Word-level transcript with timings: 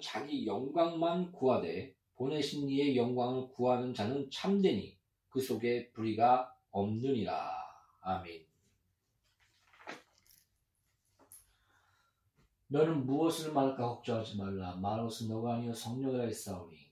자기 0.00 0.46
영광만 0.46 1.32
구하되 1.32 1.94
보내신 2.16 2.68
이의 2.68 2.96
영광을 2.96 3.48
구하는 3.48 3.94
자는 3.94 4.30
참되니 4.30 4.98
그 5.28 5.40
속에 5.40 5.90
불의가 5.92 6.54
없느니라. 6.70 7.50
아멘. 8.00 8.46
너는 12.68 13.04
무엇을 13.04 13.52
말할까 13.52 13.78
걱정하지 13.78 14.36
말라. 14.36 14.80
것은 14.80 15.28
너가 15.28 15.54
아니요 15.54 15.74
성령이라 15.74 16.24
했사오니 16.24 16.90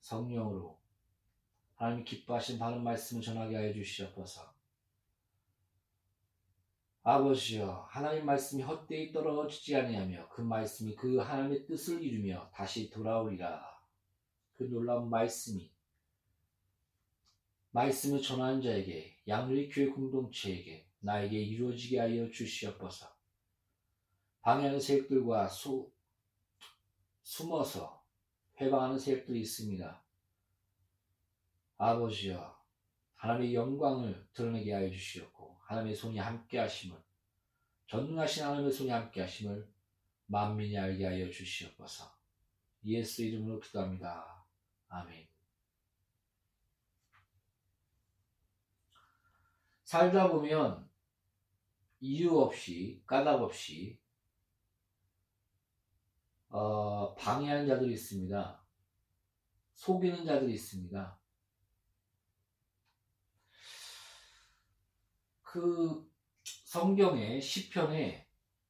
성령으로 0.00 0.78
하나님이 1.76 2.04
기뻐하신 2.04 2.58
바른 2.58 2.82
말씀을 2.82 3.22
전하게 3.22 3.56
하여 3.56 3.72
주시옵소서. 3.72 4.53
아버지여 7.06 7.86
하나님 7.90 8.24
말씀이 8.24 8.62
헛되이 8.62 9.12
떨어지지 9.12 9.76
아니하며 9.76 10.30
그 10.30 10.40
말씀이 10.40 10.94
그 10.94 11.18
하나님의 11.18 11.66
뜻을 11.66 12.02
이루며 12.02 12.50
다시 12.54 12.88
돌아오리라. 12.88 13.62
그 14.56 14.64
놀라운 14.64 15.10
말씀이 15.10 15.70
말씀을 17.72 18.22
전하는 18.22 18.62
자에게 18.62 19.18
양누리 19.28 19.68
교회 19.68 19.88
공동체에게 19.88 20.88
나에게 21.00 21.38
이루어지게 21.38 21.98
하여 21.98 22.30
주시옵소서. 22.30 23.14
방해하는 24.40 24.80
세력들과 24.80 25.48
수, 25.48 25.92
숨어서 27.22 28.02
회방하는 28.58 28.98
세력들이 28.98 29.40
있습니다. 29.40 30.02
아버지여 31.76 32.58
하나님의 33.16 33.54
영광을 33.54 34.26
드러내게 34.32 34.72
하여 34.72 34.90
주시옵고 34.90 35.53
하나님의 35.64 35.94
손이 35.94 36.18
함께 36.18 36.58
하심을 36.58 36.96
전능하신 37.86 38.44
하나님의 38.44 38.72
손이 38.72 38.90
함께 38.90 39.20
하심을 39.20 39.72
만민이 40.26 40.78
알게 40.78 41.06
하여 41.06 41.30
주시옵소서. 41.30 42.12
예수 42.84 43.22
이름으로 43.22 43.60
기도합니다. 43.60 44.44
아멘. 44.88 45.28
살다 49.84 50.28
보면 50.28 50.90
이유 52.00 52.38
없이 52.38 53.02
까닭 53.06 53.42
없이 53.42 53.98
어, 56.48 57.14
방해하는 57.14 57.66
자들이 57.66 57.94
있습니다. 57.94 58.64
속이는 59.74 60.24
자들이 60.24 60.54
있습니다. 60.54 61.18
그 65.54 66.04
성경의 66.64 67.40
시편에 67.40 68.26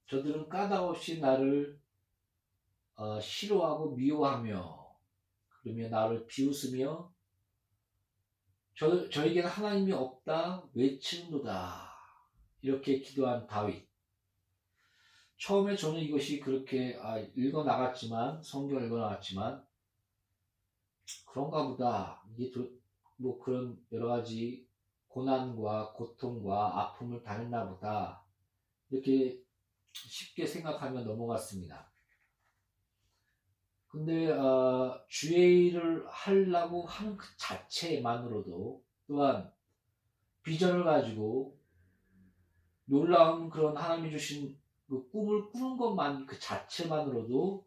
저들은 0.07 0.51
까닭 0.51 0.85
없이 0.85 1.19
나를 1.19 1.81
어, 2.95 3.19
싫어하고 3.19 3.93
미워하며 3.93 4.99
그러며 5.49 5.89
나를 5.89 6.27
비웃으며 6.27 7.11
저, 8.77 9.09
저에게는 9.09 9.49
하나님이 9.49 9.93
없다 9.93 10.69
외치는도다. 10.75 11.91
이렇게 12.61 13.01
기도한 13.01 13.47
다윗. 13.47 13.89
처음에 15.39 15.77
저는 15.77 16.01
이것이 16.01 16.39
그렇게 16.39 16.99
아, 17.01 17.19
읽어 17.19 17.65
나갔지만 17.65 18.43
성경 18.43 18.85
읽어 18.85 18.99
나갔지만 18.99 19.67
그런가 21.29 21.67
보다. 21.67 22.23
이게 22.37 22.53
뭐 23.17 23.39
그런 23.39 23.83
여러 23.91 24.09
가지 24.09 24.69
고난과 25.15 25.93
고통과 25.93 26.81
아픔을 26.81 27.23
당했나 27.23 27.69
보다 27.69 28.25
이렇게 28.91 29.41
쉽게 29.93 30.45
생각하며 30.45 31.03
넘어갔습니다. 31.05 31.89
근데 33.87 34.29
어, 34.33 35.01
주의 35.07 35.69
일을 35.69 36.05
하려고 36.09 36.85
하는 36.85 37.17
그 37.17 37.29
자체만으로도 37.37 38.83
또한 39.07 39.53
비전을 40.43 40.83
가지고 40.83 41.57
놀라운 42.85 43.49
그런 43.49 43.77
하나님이 43.77 44.11
주신 44.11 44.59
그 44.89 45.09
꿈을 45.11 45.49
꾸는 45.53 45.77
것만 45.77 46.27
그 46.27 46.37
자체만으로도 46.41 47.65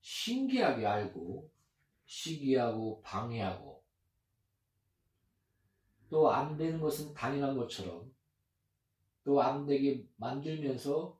신기하게 0.00 0.84
알고 0.84 1.48
시기하고 2.04 3.00
방해하고 3.02 3.71
또 6.12 6.30
안 6.30 6.58
되는 6.58 6.78
것은 6.78 7.14
당연한 7.14 7.56
것처럼 7.56 8.14
또 9.24 9.40
안 9.40 9.64
되게 9.64 10.06
만들면서 10.16 11.18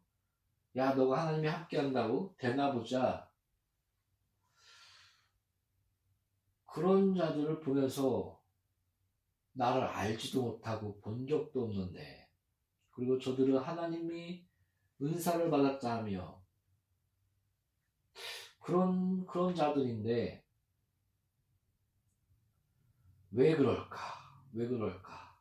야 0.77 0.93
너가 0.93 1.23
하나님이 1.23 1.49
함께 1.49 1.79
한다고 1.79 2.35
되나 2.37 2.73
보자 2.73 3.27
그런 6.67 7.15
자들을 7.15 7.61
보면서 7.61 8.39
나를 9.53 9.83
알지도 9.83 10.43
못하고 10.43 11.01
본 11.01 11.27
적도 11.27 11.63
없는데 11.63 12.29
그리고 12.91 13.19
저들은 13.19 13.57
하나님이 13.57 14.47
은사를 15.01 15.51
받았다 15.51 15.99
하며 15.99 16.43
그런 18.61 19.25
그런 19.27 19.55
자들인데 19.55 20.45
왜 23.31 23.57
그럴까? 23.57 24.22
왜 24.53 24.69
그럴까? 24.69 25.37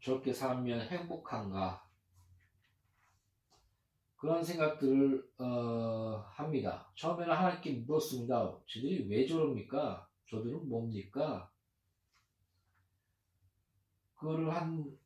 저렇게 0.00 0.32
살면 0.32 0.88
행복한가? 0.88 1.84
그런 4.16 4.42
생각들을 4.42 5.32
어, 5.38 6.24
합니다. 6.30 6.90
처음에는 6.96 7.34
하나님께 7.34 7.72
물었습니다. 7.80 8.58
저들이 8.66 9.06
왜 9.08 9.26
저럽니까? 9.26 10.08
저들은 10.30 10.68
뭡니까? 10.68 11.50
그거를 14.14 14.54
한 14.54 14.98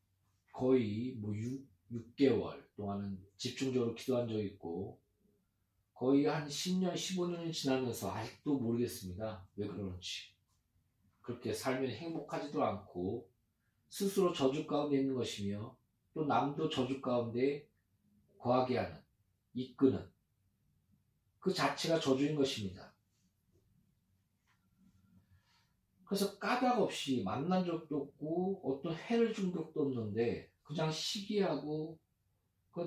거의 0.52 1.16
뭐 1.18 1.34
6, 1.34 1.66
6개월 1.90 2.64
동안은 2.76 3.18
집중적으로 3.36 3.94
기도한 3.94 4.28
적이 4.28 4.46
있고 4.46 5.00
거의 5.94 6.26
한 6.26 6.46
10년, 6.46 6.94
15년이 6.94 7.52
지나면서 7.52 8.12
아직도 8.12 8.58
모르겠습니다. 8.58 9.48
왜 9.56 9.66
그러는지. 9.66 10.37
그렇게 11.28 11.52
살면 11.52 11.90
행복하지도 11.90 12.64
않고 12.64 13.28
스스로 13.90 14.32
저주 14.32 14.66
가운데 14.66 14.96
있는 14.96 15.14
것이며 15.14 15.76
또 16.14 16.24
남도 16.24 16.70
저주 16.70 17.02
가운데 17.02 17.68
거하게 18.38 18.78
하는, 18.78 18.98
이끄는 19.52 20.10
그 21.38 21.52
자체가 21.52 22.00
저주인 22.00 22.34
것입니다. 22.34 22.94
그래서 26.06 26.38
까닭 26.38 26.80
없이 26.80 27.22
만난 27.22 27.62
적도 27.66 28.04
없고 28.04 28.62
어떤 28.64 28.94
해를 28.94 29.34
준 29.34 29.52
적도 29.52 29.82
없는데 29.82 30.50
그냥 30.62 30.90
시기하고 30.90 31.98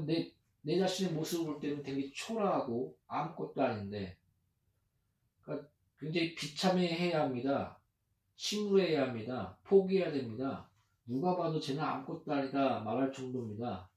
내, 0.07 0.33
내 0.61 0.79
자신의 0.79 1.13
모습을 1.13 1.45
볼 1.45 1.59
때는 1.59 1.83
되게 1.83 2.11
초라하고 2.11 2.97
아무것도 3.05 3.61
아닌데 3.61 4.17
그러니까 5.43 5.69
굉장히 5.99 6.33
비참해해야 6.33 7.21
합니다. 7.21 7.80
침울해야 8.41 9.03
합니다. 9.03 9.55
포기해야 9.63 10.11
됩니다. 10.11 10.67
누가 11.05 11.37
봐도 11.37 11.59
쟤는 11.59 11.83
아무것도 11.83 12.33
아니다 12.33 12.79
말할 12.79 13.13
정도입니다. 13.13 13.87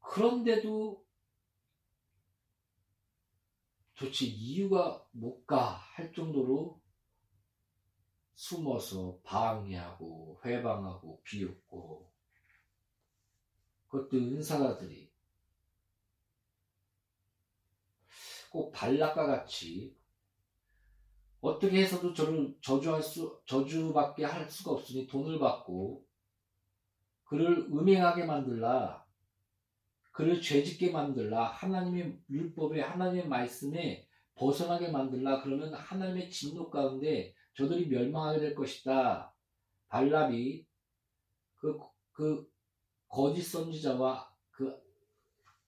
그런데도 0.00 1.04
도대체 3.94 4.24
이유가 4.26 5.06
뭘까 5.10 5.72
할 5.72 6.10
정도로 6.14 6.80
숨어서 8.34 9.18
방해하고 9.22 10.40
회방하고 10.42 11.20
비웃고 11.22 12.10
그것도 13.88 14.16
은사자들이 14.16 15.12
꼭 18.50 18.72
발락과 18.72 19.26
같이 19.26 19.95
어떻게 21.40 21.82
해서도 21.82 22.12
저를 22.12 22.56
저주할 22.60 23.02
수, 23.02 23.40
저주받게 23.44 24.24
할 24.24 24.50
수가 24.50 24.72
없으니 24.72 25.06
돈을 25.06 25.38
받고 25.38 26.04
그를 27.24 27.68
음행하게 27.70 28.24
만들라 28.24 29.04
그를 30.12 30.40
죄짓게 30.40 30.92
만들라 30.92 31.44
하나님의 31.44 32.18
율법에 32.30 32.80
하나님의 32.80 33.28
말씀에 33.28 34.08
벗어나게 34.34 34.88
만들라 34.88 35.42
그러면 35.42 35.74
하나님의 35.74 36.30
진노 36.30 36.70
가운데 36.70 37.34
저들이 37.54 37.88
멸망하게 37.88 38.40
될 38.40 38.54
것이다. 38.54 39.34
발람이 39.88 40.66
그, 41.56 41.78
그 42.12 42.50
거짓 43.08 43.42
선지자와 43.42 44.30
그 44.50 44.74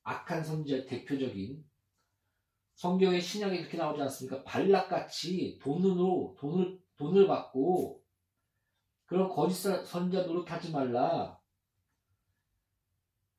악한 0.02 0.44
선지자 0.44 0.86
대표적인 0.86 1.64
성경의 2.78 3.20
신약에 3.20 3.58
그렇게 3.58 3.76
나오지 3.76 4.00
않습니까? 4.02 4.44
발락같이 4.44 5.58
돈으로, 5.60 6.36
돈을, 6.38 6.80
돈을 6.96 7.26
받고 7.26 8.04
그런 9.04 9.28
거짓 9.28 9.56
선지자 9.84 10.22
노릇하지 10.22 10.70
말라. 10.70 11.40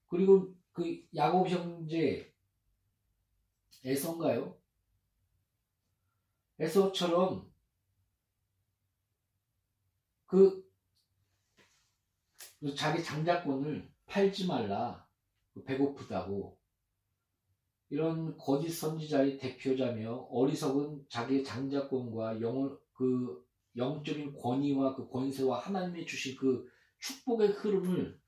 그리고 0.09 0.53
그 0.73 1.07
야곱 1.15 1.47
형제 1.47 2.35
에서인가요? 3.85 4.57
에서처럼 6.59 7.49
그 10.25 10.69
자기 12.75 13.01
장자권을 13.01 13.89
팔지 14.05 14.47
말라. 14.47 15.07
배고프다고. 15.65 16.58
이런 17.89 18.37
거짓 18.37 18.69
선지자의 18.69 19.37
대표자며 19.37 20.27
어리석은 20.29 21.05
자기의 21.09 21.43
장자권과 21.43 22.39
영을 22.41 22.77
그 22.93 23.43
영적인 23.75 24.35
권위와 24.35 24.95
그 24.95 25.09
권세와 25.09 25.59
하나님이 25.59 26.05
주신 26.05 26.35
그 26.35 26.69
축복의 26.99 27.49
흐름을 27.49 28.19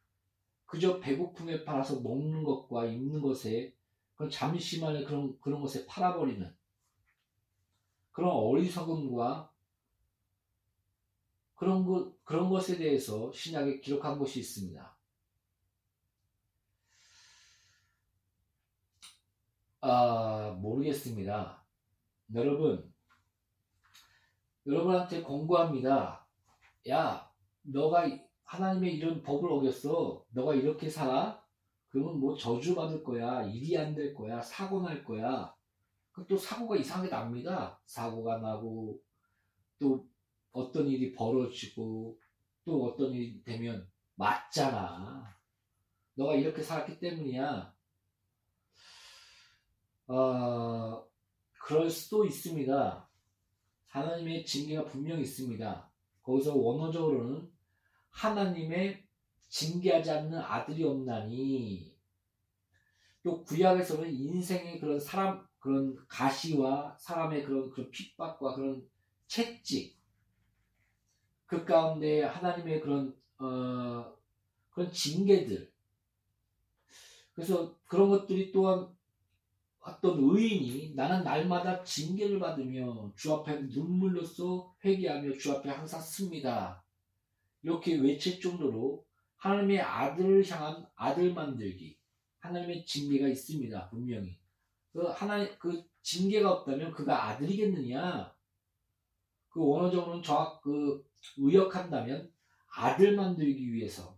그저 0.66 1.00
배고픔에 1.00 1.64
팔아서 1.64 2.00
먹는 2.02 2.44
것과 2.44 2.86
입는 2.86 3.22
것에 3.22 3.76
그런 4.16 4.30
잠시만의 4.32 5.04
그런 5.04 5.38
그런 5.42 5.62
것에 5.62 5.86
팔아버리는 5.86 6.56
그런 8.12 8.32
어리석음과 8.32 9.52
그런 11.56 11.86
것 11.86 12.24
그런 12.24 12.50
것에 12.50 12.78
대해서 12.78 13.32
신약에 13.32 13.82
기록한 13.82 14.18
것이 14.18 14.40
있습니다. 14.40 14.98
아 19.82 20.58
모르겠습니다. 20.62 21.64
여러분 22.36 22.92
여러분한테 24.66 25.22
공부합니다. 25.24 26.28
야, 26.90 27.32
너가 27.64 28.06
하나님의 28.44 28.96
이런 28.96 29.22
법을 29.24 29.52
어겼어. 29.52 30.26
너가 30.32 30.54
이렇게 30.56 30.90
살아? 30.90 31.44
그러면 31.90 32.20
뭐 32.20 32.36
저주받을 32.36 33.04
거야. 33.04 33.44
일이 33.44 33.78
안 33.78 33.96
될 33.96 34.14
거야. 34.14 34.42
사고 34.42 34.82
날 34.82 35.04
거야. 35.04 35.54
또 36.28 36.38
사고가 36.38 36.76
이상하게 36.78 37.10
납니다. 37.10 37.82
사고가 37.86 38.38
나고, 38.40 39.00
또 39.80 40.08
어떤 40.52 40.88
일이 40.88 41.14
벌어지고, 41.14 42.20
또 42.66 42.86
어떤 42.86 43.12
일이 43.14 43.42
되면 43.44 43.90
맞잖아. 44.16 45.26
너가 46.16 46.36
이렇게 46.36 46.62
살았기 46.62 47.00
때문이야. 47.00 47.74
어, 50.08 51.06
그럴 51.60 51.90
수도 51.90 52.26
있습니다. 52.26 53.10
하나님의 53.88 54.46
징계가 54.46 54.86
분명히 54.86 55.24
있습니다. 55.24 55.92
거기서 56.24 56.56
원어적으로는 56.56 57.52
하나님의 58.10 59.06
징계하지 59.50 60.12
않는 60.12 60.40
아들이 60.40 60.84
없나니 60.84 61.96
또 63.24 63.44
구약에서는 63.44 64.12
인생의 64.12 64.80
그런 64.80 65.00
사람 65.00 65.46
그런 65.60 65.96
가시와 66.08 66.98
사람의 67.00 67.44
그런 67.44 67.70
그런 67.70 67.92
핍박과 67.92 68.56
그런 68.56 68.88
채찍 69.28 70.00
그 71.46 71.66
가운데 71.66 72.24
하나님의 72.24 72.82
그런 72.82 73.16
어 73.38 74.18
그런 74.72 74.92
징계들 74.92 75.72
그래서 77.34 77.78
그런 77.86 78.10
것들이 78.10 78.52
또한 78.52 78.96
어떤 79.82 80.20
의인이 80.20 80.94
나는 80.96 81.24
날마다 81.24 81.84
징계를 81.84 82.40
받으며 82.40 83.12
주 83.16 83.34
앞에 83.34 83.62
눈물로써 83.64 84.76
회개하며 84.86 85.34
주 85.38 85.52
앞에 85.54 85.70
항상 85.70 86.00
씁니다. 86.00 86.84
이렇게 87.64 87.96
외칠 87.98 88.40
정도로 88.40 89.04
하나님의 89.38 89.82
아들을 89.82 90.48
향한 90.50 90.86
아들 90.96 91.34
만들기 91.34 91.98
하나님의 92.40 92.86
징계가 92.86 93.28
있습니다. 93.28 93.90
분명히 93.90 94.40
그 94.94 95.08
하나님 95.08 95.58
그 95.58 95.84
징계가 96.04 96.52
없다면 96.52 96.92
그가 96.92 97.30
아들이겠느냐? 97.30 98.36
그 99.50 99.66
원어적으로는 99.66 100.22
정확 100.22 100.62
그 100.62 101.04
의역한다면 101.38 102.32
아들 102.76 103.16
만들기 103.16 103.74
위해서 103.74 104.18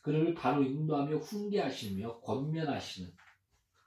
그를 0.00 0.34
바로 0.34 0.62
인도하며 0.62 1.16
훈계하시며 1.18 2.20
권면하시는 2.20 3.10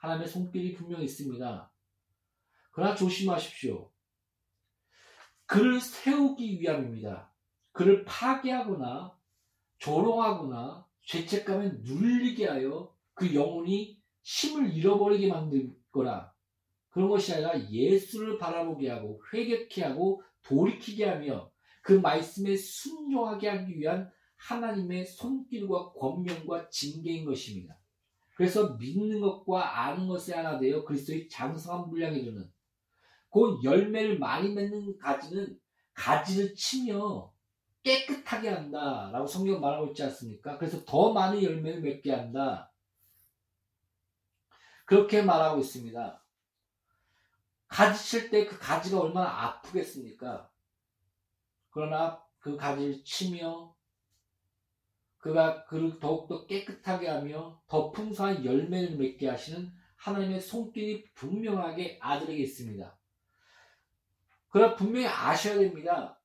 하나님의 0.01 0.27
손길이 0.27 0.73
분명히 0.73 1.05
있습니다. 1.05 1.71
그러나 2.71 2.95
조심하십시오. 2.95 3.91
그를 5.45 5.79
세우기 5.79 6.59
위함입니다. 6.59 7.31
그를 7.71 8.03
파괴하거나 8.05 9.15
조롱하거나 9.77 10.87
죄책감에 11.05 11.71
눌리게 11.83 12.47
하여 12.47 12.95
그 13.13 13.35
영혼이 13.35 14.01
힘을 14.23 14.73
잃어버리게 14.73 15.27
만들거나 15.27 16.33
그런 16.89 17.09
것이 17.09 17.33
아니라 17.33 17.69
예수를 17.69 18.37
바라보게 18.37 18.89
하고 18.89 19.21
회개케 19.31 19.83
하고 19.83 20.23
돌이키게 20.43 21.05
하며 21.05 21.51
그 21.83 21.93
말씀에 21.93 22.55
순종하게 22.55 23.49
하기 23.49 23.77
위한 23.77 24.11
하나님의 24.37 25.05
손길과 25.05 25.93
권명과 25.93 26.69
징계인 26.69 27.25
것입니다. 27.25 27.80
그래서 28.35 28.73
믿는 28.75 29.21
것과 29.21 29.85
아는 29.85 30.07
것에 30.07 30.33
하나 30.35 30.57
되어 30.57 30.83
그리스도의 30.83 31.29
장성한 31.29 31.89
분량에 31.89 32.17
이르는 32.17 32.51
그 33.31 33.59
열매를 33.63 34.19
많이 34.19 34.49
맺는 34.53 34.97
가지는 34.97 35.59
가지를 35.93 36.55
치며 36.55 37.31
깨끗하게 37.83 38.49
한다 38.49 39.09
라고 39.11 39.25
성경 39.25 39.59
말하고 39.59 39.87
있지 39.87 40.03
않습니까? 40.03 40.57
그래서 40.57 40.83
더 40.85 41.13
많은 41.13 41.41
열매를 41.41 41.81
맺게 41.81 42.11
한다. 42.13 42.71
그렇게 44.85 45.21
말하고 45.21 45.59
있습니다. 45.61 46.23
가지 47.67 48.09
칠 48.09 48.29
때 48.29 48.45
그 48.45 48.59
가지가 48.59 48.99
얼마나 48.99 49.29
아프겠습니까? 49.29 50.49
그러나 51.69 52.21
그 52.39 52.57
가지를 52.57 53.03
치며 53.05 53.73
그가 55.21 55.63
그를 55.65 55.99
더욱더 55.99 56.45
깨끗하게 56.47 57.07
하며 57.07 57.61
더 57.67 57.91
풍성한 57.91 58.43
열매를 58.43 58.97
맺게 58.97 59.29
하시는 59.29 59.71
하나님의 59.95 60.41
손길이 60.41 61.05
분명하게 61.13 61.99
아들에게 62.01 62.41
있습니다. 62.41 62.97
그러나 64.49 64.75
분명히 64.75 65.05
아셔야 65.05 65.59
됩니다. 65.59 66.19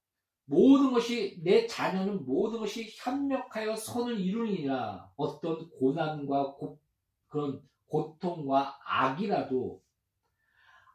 모든 0.46 0.92
것이 0.92 1.40
내 1.44 1.66
자녀는 1.66 2.24
모든 2.24 2.60
것이 2.60 2.88
협력하여 2.96 3.76
선을 3.76 4.18
이루니라 4.18 5.10
어떤 5.16 5.68
고난과 5.70 6.54
고, 6.54 6.80
그런 7.28 7.62
고통과 7.88 8.78
악이라도 8.86 9.82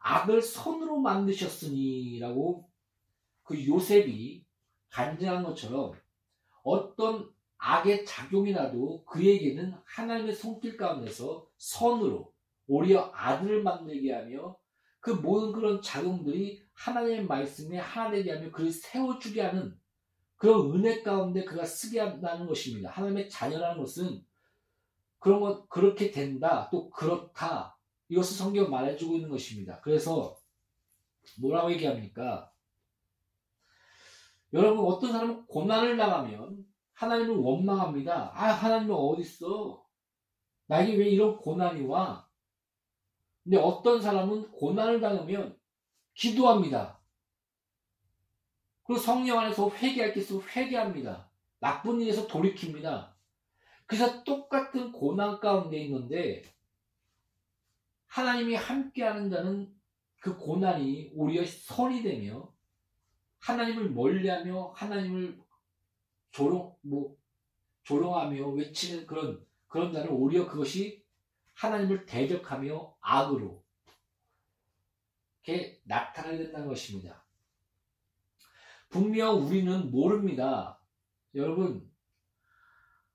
악을 0.00 0.42
선으로 0.42 0.98
만드셨으니라고 0.98 2.68
그 3.44 3.66
요셉이 3.66 4.44
간증한 4.90 5.44
것처럼 5.44 5.92
어떤 6.64 7.31
악의 7.64 8.04
작용이라도 8.04 9.04
그에게는 9.04 9.72
하나님의 9.84 10.34
손길 10.34 10.76
가운데서 10.76 11.46
선으로 11.58 12.34
오히려 12.66 13.12
아들을 13.14 13.62
만들게 13.62 14.12
하며 14.12 14.58
그 14.98 15.10
모든 15.10 15.52
그런 15.52 15.80
작용들이 15.80 16.66
하나님의 16.72 17.26
말씀에 17.26 17.78
하나 17.78 18.10
되게 18.10 18.32
하며 18.32 18.50
그를 18.50 18.72
세워주게 18.72 19.42
하는 19.42 19.78
그런 20.34 20.72
은혜 20.74 21.02
가운데 21.02 21.44
그가 21.44 21.64
쓰게 21.64 22.00
한다는 22.00 22.48
것입니다. 22.48 22.90
하나님의 22.90 23.30
자녀라는 23.30 23.80
것은 23.80 24.24
그런 25.20 25.40
것 25.40 25.68
그렇게 25.68 26.10
된다 26.10 26.68
또 26.72 26.90
그렇다 26.90 27.78
이것을 28.08 28.36
성경 28.36 28.70
말해주고 28.70 29.14
있는 29.14 29.30
것입니다. 29.30 29.80
그래서 29.82 30.36
뭐라고 31.40 31.70
얘기합니까? 31.70 32.52
여러분 34.52 34.84
어떤 34.84 35.12
사람은 35.12 35.46
고난을 35.46 35.96
당하면 35.96 36.71
하나님을 37.02 37.34
원망합니다. 37.34 38.30
아, 38.32 38.52
하나님은 38.52 38.94
어딨어? 38.94 39.84
나에게 40.66 40.96
왜 40.96 41.08
이런 41.08 41.36
고난이 41.36 41.84
와? 41.86 42.28
근데 43.42 43.56
어떤 43.56 44.00
사람은 44.00 44.52
고난을 44.52 45.00
당하면 45.00 45.58
기도합니다. 46.14 47.00
그리고 48.84 49.00
성령 49.00 49.40
안에서 49.40 49.68
회개할 49.70 50.14
게 50.14 50.20
있으면 50.20 50.42
회개합니다. 50.42 51.28
나쁜 51.58 52.00
일에서 52.00 52.28
돌이킵니다. 52.28 53.12
그래서 53.86 54.22
똑같은 54.22 54.92
고난 54.92 55.40
가운데 55.40 55.78
있는데 55.78 56.44
하나님이 58.06 58.54
함께 58.54 59.02
하는 59.02 59.28
자는 59.28 59.74
그 60.20 60.36
고난이 60.36 61.12
오히려 61.16 61.44
선이 61.44 62.04
되며 62.04 62.52
하나님을 63.40 63.90
멀리하며 63.90 64.74
하나님을 64.76 65.41
조롱 66.32 66.76
뭐 66.82 67.16
조롱하며 67.84 68.48
외치는 68.48 69.06
그런 69.06 69.44
그런 69.68 69.92
자는 69.92 70.10
오히려 70.10 70.48
그것이 70.48 71.04
하나님을 71.54 72.06
대적하며 72.06 72.96
악으로 73.00 73.62
이렇게 75.44 75.80
나타나게 75.84 76.38
된다는 76.38 76.68
것입니다. 76.68 77.24
분명 78.88 79.46
우리는 79.46 79.90
모릅니다. 79.90 80.80
여러분 81.34 81.90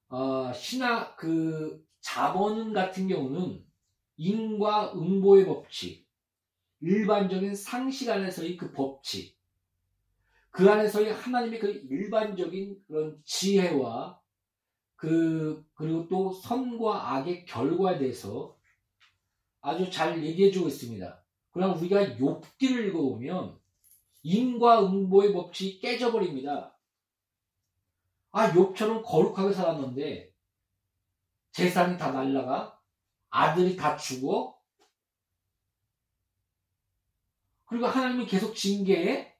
어, 0.09 0.51
신학 0.53 1.17
그 1.17 1.85
자본 1.99 2.73
같은 2.73 3.07
경우는 3.07 3.65
인과 4.15 4.93
응보의 4.93 5.45
법칙 5.45 6.07
일반적인 6.79 7.55
상식 7.55 8.09
안에서의 8.09 8.57
그 8.57 8.71
법칙, 8.71 9.36
그 10.51 10.69
안에서의 10.69 11.13
하나님의 11.13 11.59
그 11.59 11.67
일반적인 11.89 12.83
그런 12.87 13.21
지혜와 13.23 14.19
그, 14.95 15.63
그리고 15.75 16.07
또 16.07 16.31
선과 16.31 17.15
악의 17.15 17.45
결과에 17.45 17.99
대해서 17.99 18.57
아주 19.61 19.89
잘 19.91 20.23
얘기해 20.23 20.51
주고 20.51 20.67
있습니다. 20.67 21.23
그럼 21.51 21.77
우리가 21.77 22.17
욥기를 22.17 22.87
읽어보면 22.87 23.59
인과 24.23 24.85
응보의 24.85 25.33
법칙이 25.33 25.79
깨져버립니다. 25.79 26.75
아, 28.31 28.51
욥처럼 28.51 29.03
거룩하게 29.05 29.53
살았는데 29.53 30.33
재산이 31.51 31.97
다 31.97 32.11
날라가 32.11 32.79
아들이 33.29 33.75
다 33.75 33.97
죽어 33.97 34.57
그리고 37.65 37.87
하나님이 37.87 38.25
계속 38.25 38.55
징계해 38.55 39.36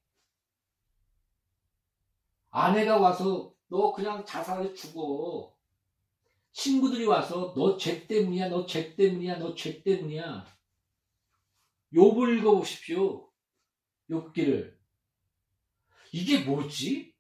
아내가 2.60 2.98
와서 2.98 3.54
너 3.68 3.92
그냥 3.94 4.26
자살해 4.26 4.74
죽어 4.74 5.54
친구들이 6.54 7.06
와서 7.06 7.54
너 7.56 7.78
죄 7.78 8.08
때문이야 8.08 8.50
너 8.50 8.66
죄 8.66 8.96
때문이야 8.96 9.38
너 9.38 9.54
죄 9.56 9.84
때문이야 9.84 10.46
욥을 11.94 12.40
읽어보십시오 12.40 13.30
욥기를 14.10 14.76
이게 16.14 16.44
뭐지? 16.46 17.14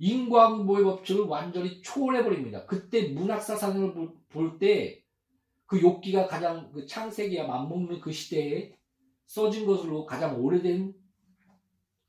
인과응보의 0.00 0.84
법칙을 0.84 1.24
완전히 1.24 1.80
초월해버립니다. 1.82 2.66
그때 2.66 3.08
문학사상을 3.08 3.94
볼 4.28 4.58
때 4.58 5.02
그 5.66 5.80
욕기가 5.82 6.26
가장 6.26 6.72
그 6.72 6.86
창세기와 6.86 7.46
맞먹는 7.46 8.00
그 8.00 8.10
시대에 8.10 8.74
써진 9.26 9.66
것으로 9.66 10.06
가장 10.06 10.42
오래된 10.42 10.94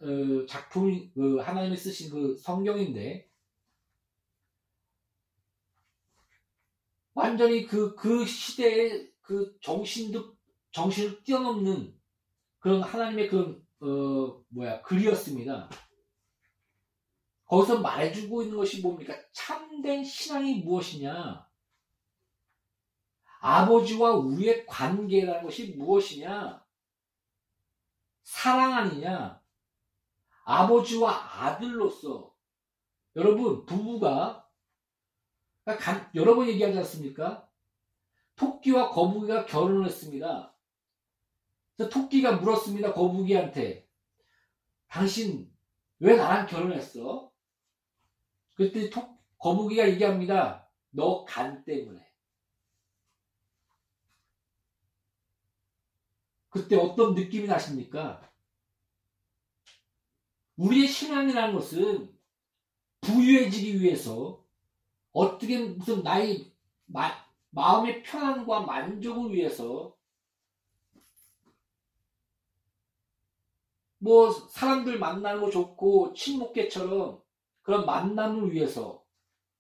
어, 0.01 0.45
작품이 0.47 1.11
그 1.13 1.37
하나님이 1.37 1.75
쓰신 1.75 2.09
그 2.09 2.37
성경인데 2.37 3.29
완전히 7.13 7.65
그, 7.65 7.95
그 7.95 8.25
시대의 8.25 9.11
그 9.21 9.57
정신도, 9.61 10.37
정신을 10.71 11.23
뛰어넘는 11.23 11.93
그런 12.59 12.81
하나님의 12.81 13.27
그런, 13.27 13.61
어, 13.81 14.41
뭐야, 14.49 14.81
글이었습니다. 14.83 15.69
거기서 17.45 17.81
말해주고 17.81 18.43
있는 18.43 18.57
것이 18.57 18.81
뭡니까? 18.81 19.15
참된 19.33 20.03
신앙이 20.03 20.61
무엇이냐? 20.61 21.45
아버지와 23.41 24.11
우리의 24.11 24.65
관계라는 24.65 25.43
것이 25.43 25.73
무엇이냐? 25.75 26.63
사랑 28.23 28.73
아니냐? 28.73 29.38
아버지와 30.49 31.43
아들로서 31.43 32.35
여러분 33.15 33.65
부부가 33.67 34.49
그러니까 35.63 36.09
여러 36.15 36.35
번 36.35 36.47
얘기하지 36.47 36.79
않습니까? 36.79 37.47
토끼와 38.35 38.89
거북이가 38.89 39.45
결혼을 39.45 39.85
했습니다. 39.85 40.55
토끼가 41.77 42.37
물었습니다. 42.37 42.93
거북이한테 42.93 43.87
당신 44.87 45.53
왜 45.99 46.15
나랑 46.15 46.47
결혼했어? 46.47 47.31
그때 48.55 48.89
톡, 48.89 49.19
거북이가 49.37 49.87
얘기합니다. 49.89 50.67
너 50.89 51.25
간 51.25 51.63
때문에. 51.63 52.03
그때 56.49 56.75
어떤 56.75 57.13
느낌이 57.13 57.45
나십니까? 57.47 58.28
우리의 60.59 60.87
신앙이라는 60.87 61.55
것은 61.55 62.13
부유해지기 62.99 63.79
위해서 63.79 64.43
어떻게 65.13 65.57
무슨 65.57 66.03
나의 66.03 66.51
마, 66.85 67.11
마음의 67.51 68.03
편안과 68.03 68.61
만족을 68.61 69.33
위해서 69.33 69.95
뭐 73.99 74.31
사람들 74.31 74.99
만나는 74.99 75.41
거 75.41 75.49
좋고 75.49 76.13
친목계처럼 76.13 77.21
그런 77.61 77.85
만남을 77.85 78.51
위해서 78.51 79.03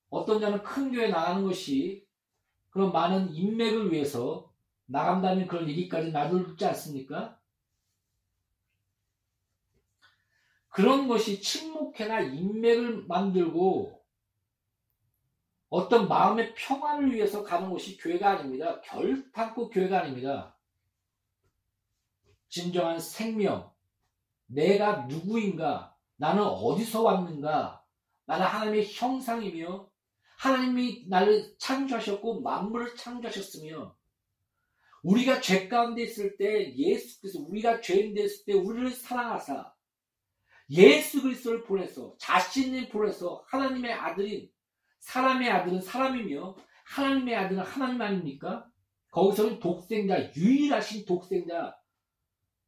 어떤 0.09 0.41
자는 0.41 0.63
큰 0.63 0.91
교회 0.91 1.07
나가는 1.07 1.43
것이 1.45 2.05
그런 2.71 2.91
많은 2.91 3.33
인맥을 3.33 3.91
위해서 3.91 4.51
나간다는 4.85 5.47
그런 5.47 5.69
얘기까지 5.69 6.11
나돌지 6.11 6.65
않습니까? 6.65 7.38
그런 10.69 11.07
것이 11.07 11.41
친목회나 11.41 12.21
인맥을 12.21 13.05
만들고 13.07 13.99
어떤 15.69 16.07
마음의 16.07 16.55
평안을 16.55 17.13
위해서 17.13 17.43
가는 17.43 17.69
것이 17.69 17.97
교회가 17.97 18.29
아닙니다. 18.31 18.81
결탄코 18.81 19.69
교회가 19.69 20.01
아닙니다. 20.01 20.57
진정한 22.49 22.99
생명, 22.99 23.71
내가 24.47 25.05
누구인가, 25.05 25.95
나는 26.15 26.43
어디서 26.43 27.03
왔는가, 27.03 27.83
나는 28.25 28.45
하나님의 28.45 28.91
형상이며 28.91 29.89
하나님이 30.37 31.05
나를 31.07 31.55
창조하셨고 31.59 32.41
만물을 32.41 32.95
창조하셨으며 32.95 33.95
우리가 35.03 35.41
죄 35.41 35.67
가운데 35.67 36.03
있을 36.03 36.37
때 36.37 36.75
예수께서 36.75 37.39
우리가 37.39 37.81
죄인 37.81 38.13
됐을 38.13 38.45
때 38.45 38.53
우리를 38.53 38.91
사랑하사 38.91 39.71
예수 40.71 41.21
그리스도를 41.21 41.63
보내서 41.63 42.15
자신을 42.19 42.89
보내서 42.89 43.43
하나님의 43.47 43.93
아들인 43.93 44.49
사람의 44.99 45.49
아들은 45.49 45.81
사람이며 45.81 46.55
하나님의 46.85 47.35
아들은 47.35 47.63
하나님 47.63 48.01
아닙니까? 48.01 48.67
거기서는 49.11 49.59
독생자 49.59 50.31
유일하신 50.35 51.05
독생자 51.05 51.75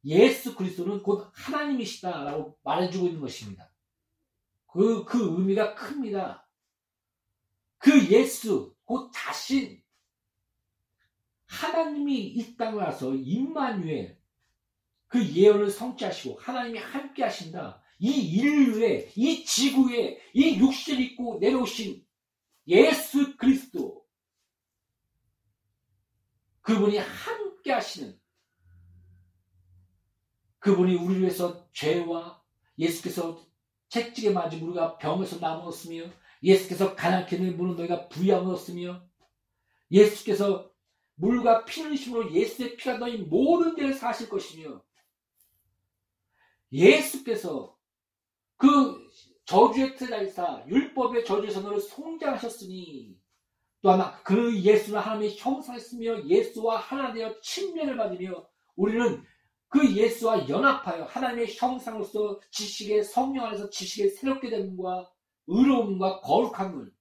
예수 0.04 0.56
그리스도는 0.56 1.02
곧 1.02 1.30
하나님이시다라고 1.32 2.58
말해주고 2.64 3.06
있는 3.06 3.20
것입니다. 3.20 3.70
그, 4.66 5.04
그 5.04 5.38
의미가 5.38 5.74
큽니다. 5.74 6.48
그 7.78 8.08
예수, 8.08 8.74
곧 8.84 9.10
자신, 9.14 9.82
하나님이 11.46 12.28
이 12.28 12.56
땅에 12.56 12.76
와서 12.76 13.14
임마누엘, 13.14 14.18
그 15.08 15.24
예언을 15.24 15.70
성취하시고 15.70 16.38
하나님이 16.40 16.78
함께 16.78 17.22
하신다. 17.22 17.81
이 18.04 18.10
인류에, 18.32 19.12
이 19.14 19.44
지구에, 19.44 20.20
이 20.34 20.58
육신 20.58 21.00
입고 21.00 21.38
내려오신 21.38 22.04
예수 22.66 23.36
그리스도. 23.36 24.04
그분이 26.62 26.98
함께 26.98 27.70
하시는 27.70 28.20
그분이 30.58 30.96
우리 30.96 31.20
위해서 31.20 31.68
죄와 31.72 32.42
예수께서 32.76 33.46
채찍에 33.88 34.30
맞은 34.30 34.60
우리가 34.60 34.98
병에서 34.98 35.38
남았으며 35.38 36.10
예수께서 36.42 36.96
가난케 36.96 37.36
된 37.36 37.56
물은 37.56 37.76
너희가 37.76 38.08
부양었으며 38.08 39.00
예수께서 39.92 40.72
물과 41.14 41.66
피를 41.66 41.96
심으로 41.96 42.32
예수의 42.32 42.76
피가 42.76 42.98
너희 42.98 43.18
모든 43.18 43.76
데를 43.76 43.94
사실 43.94 44.28
것이며 44.28 44.82
예수께서 46.72 47.71
그 48.62 49.10
저주의 49.44 49.96
트라이사 49.96 50.62
율법의 50.68 51.24
저주에서 51.24 51.62
너를 51.62 51.80
송장하셨으니 51.80 53.18
또한 53.80 54.12
그 54.22 54.56
예수는 54.56 55.00
하나님의 55.00 55.36
형상이었으며 55.36 56.24
예수와 56.26 56.76
하나 56.76 57.12
되어 57.12 57.40
침례를 57.40 57.96
받으며 57.96 58.46
우리는 58.76 59.24
그 59.66 59.92
예수와 59.92 60.48
연합하여 60.48 61.06
하나님의 61.06 61.56
형상으로서 61.56 62.38
지식의 62.52 63.02
성령 63.02 63.46
안에서 63.46 63.68
지식의 63.68 64.10
새롭게 64.10 64.48
됨과 64.48 65.10
의로움과 65.48 66.20
거룩함을 66.20 66.94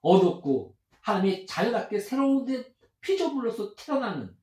얻었고 0.00 0.74
하나님의 1.02 1.44
자유답게 1.44 2.00
새로운 2.00 2.46
피조물로서 3.02 3.74
태어나는 3.74 4.34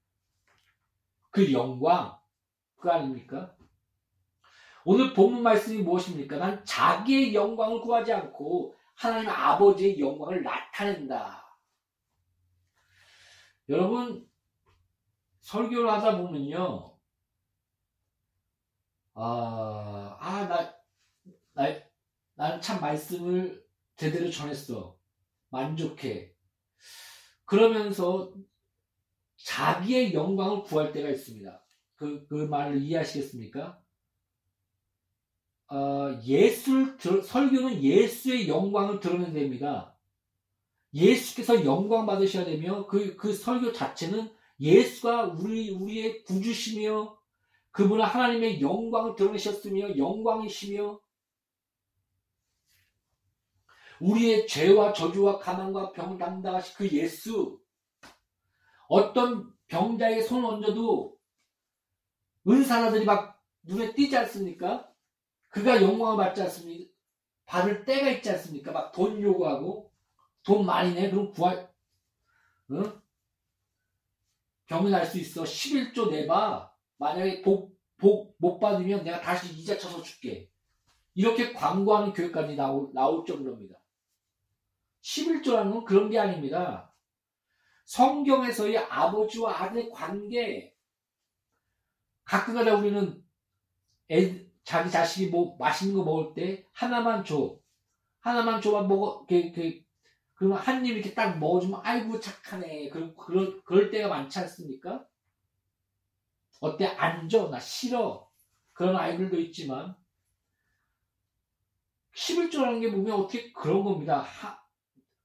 그 1.31 1.51
영광 1.51 2.15
그 2.75 2.91
아닙니까? 2.91 3.56
오늘 4.89 5.13
본문 5.13 5.43
말씀이 5.43 5.83
무엇입니까? 5.83 6.37
난 6.37 6.63
자기의 6.63 7.35
영광을 7.35 7.81
구하지 7.81 8.13
않고 8.13 8.73
하나님 8.95 9.27
아버지의 9.29 9.99
영광을 9.99 10.41
나타낸다. 10.41 11.45
여러분 13.67 14.25
설교를 15.41 15.91
하다 15.91 16.19
보면요. 16.19 16.97
아, 19.13 20.17
아, 20.21 20.47
나, 20.47 20.73
나, 21.51 21.81
나는 22.35 22.61
참 22.61 22.79
말씀을 22.79 23.61
제대로 23.97 24.31
전했어. 24.31 24.97
만족해. 25.49 26.33
그러면서 27.43 28.33
자기의 29.35 30.13
영광을 30.13 30.63
구할 30.63 30.93
때가 30.93 31.09
있습니다. 31.09 31.61
그, 31.95 32.25
그 32.27 32.35
말을 32.45 32.81
이해하시겠습니까? 32.81 33.85
어, 35.69 36.17
예술, 36.23 36.97
설교는 36.99 37.83
예수의 37.83 38.47
영광을 38.47 38.99
드러내야 38.99 39.33
됩니다. 39.33 39.95
예수께서 40.93 41.65
영광 41.65 42.05
받으셔야 42.05 42.45
되며 42.45 42.87
그, 42.87 43.17
그 43.17 43.33
설교 43.33 43.73
자체는 43.73 44.31
예수가 44.59 45.25
우리, 45.39 45.71
우리의 45.71 46.23
구주시며 46.23 47.17
그분은 47.71 48.05
하나님의 48.05 48.61
영광을 48.61 49.15
드러내셨으며 49.15 49.97
영광이시며 49.97 50.99
우리의 53.99 54.47
죄와 54.47 54.93
저주와 54.93 55.39
가난과 55.39 55.91
병 55.91 56.17
담당하신 56.17 56.75
그 56.77 56.89
예수 56.91 57.59
어떤 58.87 59.51
병자에게 59.67 60.21
손을 60.21 60.45
얹어도 60.45 61.17
은사자들이 62.47 63.05
막 63.05 63.43
눈에 63.63 63.93
띄지 63.93 64.15
않습니까? 64.17 64.89
그가 65.49 65.81
영광을 65.81 66.17
받지 66.17 66.41
않습니까? 66.43 66.91
받을 67.45 67.85
때가 67.85 68.09
있지 68.11 68.29
않습니까? 68.31 68.71
막 68.71 68.91
돈 68.91 69.21
요구하고 69.21 69.91
돈 70.43 70.65
많이 70.65 70.93
내 70.93 71.09
그럼 71.09 71.31
구할 71.31 71.71
응? 72.71 73.01
병이 74.67 74.89
날 74.91 75.05
수 75.05 75.17
있어 75.19 75.43
11조 75.43 76.09
내봐 76.11 76.71
만약에 76.97 77.41
복, 77.41 77.77
복 77.97 78.35
못 78.39 78.59
받으면 78.59 79.03
내가 79.03 79.21
다시 79.21 79.53
이자 79.53 79.77
쳐서 79.77 80.01
줄게 80.03 80.51
이렇게 81.15 81.53
광고하는 81.53 82.13
교회까지 82.13 82.55
나올, 82.55 82.91
나올 82.93 83.25
정도입니다 83.25 83.75
11조라는 85.01 85.71
건 85.71 85.85
그런 85.85 86.09
게 86.09 86.19
아닙니다 86.19 86.93
성경에서의 87.85 88.77
아버지와 88.77 89.61
아들의 89.63 89.89
관계 89.91 90.75
가끔가다 92.25 92.75
우리는 92.75 93.23
애, 94.11 94.46
자기 94.67 94.91
자식이 94.91 95.27
뭐 95.27 95.55
맛있는 95.57 95.95
거 95.95 96.03
먹을 96.03 96.33
때 96.33 96.65
하나만 96.73 97.23
줘. 97.23 97.57
하나만 98.19 98.61
줘만 98.61 98.85
먹어. 98.89 99.25
그, 99.25 99.53
그, 99.53 99.81
그러면 100.33 100.57
한 100.57 100.85
입 100.85 100.91
이렇게 100.91 101.13
딱 101.13 101.39
먹어주면 101.39 101.79
아이고 101.85 102.19
착하네. 102.19 102.89
그럼 102.89 103.15
그럴, 103.15 103.63
그럴 103.63 103.89
때가 103.91 104.09
많지 104.09 104.39
않습니까? 104.39 105.05
어때? 106.59 106.85
안 106.85 107.29
줘. 107.29 107.47
나 107.47 107.61
싫어. 107.61 108.29
그런 108.73 108.97
아이들도 108.97 109.39
있지만 109.39 109.95
11조라는 112.13 112.81
게 112.81 112.91
보면 112.91 113.13
어떻게 113.21 113.53
그런 113.53 113.85
겁니다. 113.85 114.19
하, 114.19 114.61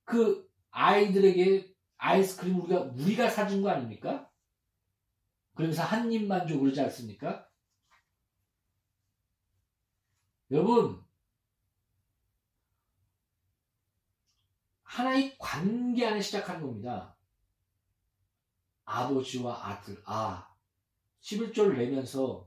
그 0.04 0.48
아이들에게 0.70 1.74
아이스크림 1.96 2.60
우리가 2.60 2.80
우리가 2.94 3.28
사준 3.28 3.62
거 3.62 3.70
아닙니까? 3.70 4.30
그러면서 5.56 5.82
한 5.82 6.12
입만 6.12 6.46
줘 6.46 6.56
그러지 6.60 6.80
않습니까? 6.80 7.48
여러분 10.52 11.02
하나의 14.82 15.34
관계 15.38 16.06
안에 16.06 16.20
시작하는 16.20 16.60
겁니다. 16.60 17.16
아버지와 18.84 19.66
아들, 19.66 20.02
아 20.04 20.46
11조를 21.22 21.78
내면서 21.78 22.46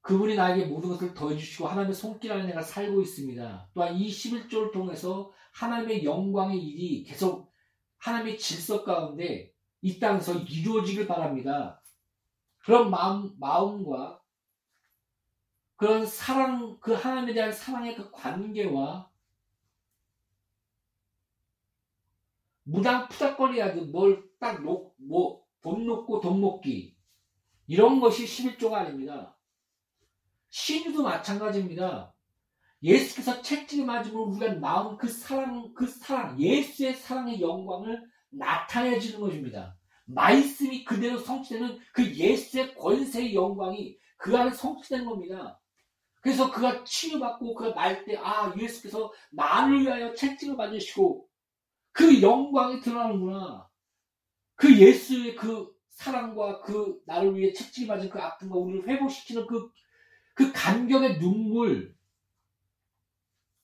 그분이 0.00 0.34
나에게 0.34 0.64
모든 0.66 0.88
것을 0.88 1.14
더해주시고 1.14 1.68
하나님의 1.68 1.94
손길 1.94 2.32
안에 2.32 2.46
내가 2.46 2.60
살고 2.60 3.00
있습니다. 3.02 3.70
또한 3.72 3.94
이 3.94 4.08
11조를 4.08 4.72
통해서 4.72 5.30
하나님의 5.52 6.04
영광의 6.04 6.60
일이 6.60 7.04
계속 7.04 7.52
하나님의 7.98 8.36
질서 8.36 8.82
가운데 8.82 9.54
이 9.82 10.00
땅에서 10.00 10.34
이루어지길 10.34 11.06
바랍니다. 11.06 11.80
그런 12.58 12.90
마음, 12.90 13.38
마음과 13.38 14.19
그런 15.80 16.04
사랑, 16.04 16.78
그 16.78 16.92
하나님에 16.92 17.32
대한 17.32 17.50
사랑의 17.50 17.96
그 17.96 18.10
관계와 18.10 19.10
무당 22.64 23.08
푸닥거리하듯 23.08 23.88
뭘딱 23.88 24.62
놓, 24.62 24.94
뭐, 24.98 25.42
돈 25.62 25.86
놓고 25.86 26.20
돈 26.20 26.42
먹기. 26.42 26.94
이런 27.66 27.98
것이 27.98 28.26
11조가 28.26 28.74
아닙니다. 28.74 29.38
신유도 30.50 31.02
마찬가지입니다. 31.02 32.14
예수께서 32.82 33.40
채찍을 33.40 33.86
맞으면 33.86 34.16
우리가 34.34 34.52
나온 34.56 34.98
그 34.98 35.08
사랑, 35.08 35.72
그 35.72 35.86
사랑, 35.86 36.38
예수의 36.38 36.92
사랑의 36.92 37.40
영광을 37.40 38.06
나타내 38.28 39.00
주는 39.00 39.18
것입니다. 39.18 39.78
말씀이 40.04 40.84
그대로 40.84 41.16
성취되는 41.16 41.78
그 41.94 42.04
예수의 42.14 42.74
권세의 42.74 43.34
영광이 43.34 43.98
그 44.18 44.36
안에 44.36 44.50
성취된 44.50 45.06
겁니다. 45.06 45.59
그래서 46.20 46.50
그가 46.50 46.84
치유받고 46.84 47.54
그가 47.54 47.74
날 47.74 48.04
때, 48.04 48.16
아, 48.16 48.52
예수께서 48.56 49.12
나를 49.30 49.80
위하여 49.80 50.14
채찍을 50.14 50.54
맞으시고 50.56 51.26
그 51.92 52.20
영광이 52.20 52.80
드러나는구나. 52.80 53.68
그 54.54 54.78
예수의 54.78 55.34
그 55.34 55.74
사랑과 55.88 56.60
그 56.60 57.00
나를 57.06 57.34
위해 57.36 57.52
채찍을 57.52 57.88
맞은 57.88 58.10
그 58.10 58.18
아픔과 58.18 58.56
우리를 58.56 58.88
회복시키는 58.88 59.46
그, 59.46 59.70
그 60.34 60.52
감격의 60.52 61.18
눈물, 61.18 61.96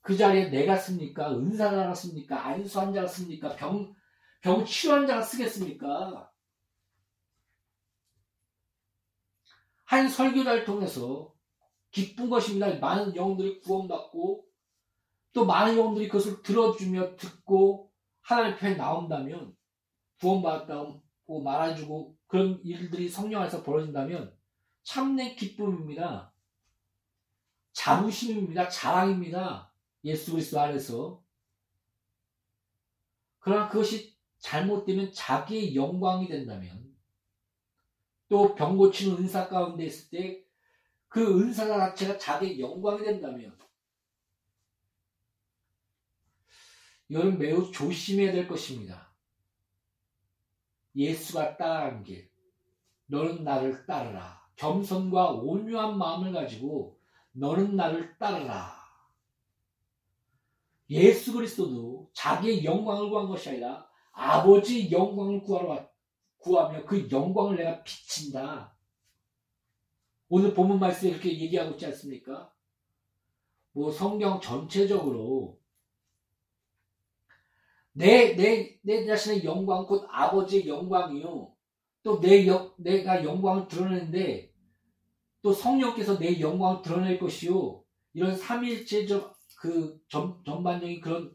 그 0.01 0.17
자리에 0.17 0.49
내가 0.51 0.77
씁니까? 0.77 1.33
은사가 1.33 1.93
씁니까? 1.93 2.47
안수 2.47 2.81
환자가 2.81 3.07
씁니까? 3.07 3.57
병, 3.57 3.95
병 4.41 4.65
치유 4.65 4.93
환자가 4.93 5.21
쓰겠습니까? 5.21 6.31
한 9.85 10.09
설교자를 10.09 10.65
통해서 10.65 11.36
기쁜 11.97 12.29
것입니다. 12.29 12.79
많은 12.79 13.17
영혼들이 13.17 13.59
구원받고 13.61 14.47
또 15.33 15.47
많은 15.47 15.79
영혼들이 15.79 16.09
그것을 16.09 16.43
들어주며 16.43 17.17
듣고 17.17 17.91
하나님 18.21 18.59
편에 18.59 18.75
나온다면 18.75 19.57
구원받았다고 20.21 21.43
말해주고 21.43 22.15
그런 22.27 22.61
일들이 22.65 23.09
성령 23.09 23.41
안에서 23.41 23.63
벌어진다면 23.63 24.37
참내 24.83 25.37
기쁨입니다. 25.37 26.35
자부심입니다. 27.73 28.69
자랑입니다. 28.69 29.73
예수 30.05 30.33
그리스도 30.33 30.61
안에서. 30.61 31.23
그러나 33.39 33.71
그것이 33.71 34.19
잘못되면 34.41 35.15
자기의 35.15 35.75
영광이 35.75 36.29
된다면 36.29 36.95
또 38.29 38.55
병 38.55 38.77
고치는 38.77 39.17
은사 39.17 39.49
가운데 39.49 39.87
있을 39.87 40.11
때 40.11 40.46
그 41.17 41.41
은사 41.41 41.67
자체가 41.67 42.19
자기의 42.19 42.61
영광이 42.61 43.03
된다면 43.03 43.59
이건 47.09 47.39
매우 47.39 47.73
조심해야 47.73 48.33
될 48.33 48.47
것입니다. 48.47 49.15
예수가 50.95 51.57
따라간 51.57 52.05
길. 52.05 52.31
너는 53.07 53.45
나를 53.45 53.87
따르라. 53.87 54.47
겸손과 54.57 55.31
온유한 55.31 55.97
마음을 55.97 56.35
가지고 56.35 57.01
너는 57.33 57.77
나를 57.77 58.19
따르라. 58.19 58.77
예수 60.91 61.33
그리스도도 61.33 62.11
자기의 62.13 62.63
영광을 62.63 63.09
구한 63.09 63.27
것이 63.27 63.49
아니라 63.49 63.89
아버지의 64.13 64.93
영광을 64.93 65.41
구하러 65.41 65.89
구하며 66.37 66.85
그 66.85 67.09
영광을 67.11 67.57
내가 67.57 67.83
비친다. 67.85 68.76
오늘 70.29 70.55
본문 70.55 70.79
말씀에 70.79 71.11
이렇게 71.11 71.39
얘기하고 71.39 71.73
있지 71.73 71.87
않습니까? 71.87 72.53
뭐 73.73 73.91
성경 73.91 74.41
전체적으로 74.41 75.59
내, 77.93 78.35
내, 78.37 78.79
내 78.83 79.07
자신의 79.07 79.45
영광, 79.45 79.87
곧 79.87 80.07
아버지의 80.11 80.69
영광이요. 80.69 81.55
또 82.03 82.21
내, 82.21 82.47
내가 82.77 83.25
영광을 83.25 83.69
드러내는데, 83.69 84.53
또 85.41 85.53
성령께서 85.53 86.19
내 86.19 86.39
영광을 86.39 86.83
드러낼 86.83 87.19
것이요. 87.19 87.83
이런 88.13 88.37
삼일체적 88.37 89.35
그 89.59 89.99
전, 90.09 90.43
전반적인 90.45 91.01
그런 91.01 91.35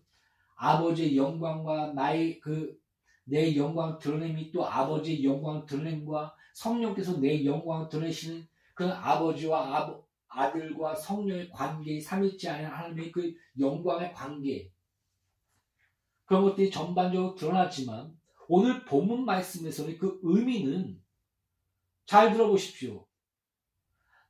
아버지의 0.55 1.17
영광과 1.17 1.93
나의 1.93 2.39
그 2.39 2.81
내 3.31 3.55
영광 3.55 3.97
드러냄이 3.97 4.51
또 4.51 4.65
아버지의 4.65 5.23
영광 5.23 5.65
드러냄과 5.65 6.35
성령께서 6.53 7.19
내 7.19 7.45
영광 7.45 7.87
드러내시는 7.87 8.45
그런 8.81 8.93
아버지와 8.93 9.77
아버, 9.77 10.03
아들과 10.27 10.95
성령의 10.95 11.51
관계, 11.51 12.01
삼일째 12.01 12.49
안에 12.49 12.63
하나님의 12.65 13.11
그 13.11 13.31
영광의 13.59 14.11
관계 14.11 14.71
그런 16.25 16.45
것들이 16.45 16.71
전반적으로 16.71 17.35
드러났지만 17.35 18.17
오늘 18.47 18.83
본문 18.85 19.23
말씀에서의 19.23 19.99
그 19.99 20.19
의미는 20.23 20.99
잘 22.07 22.33
들어보십시오. 22.33 23.05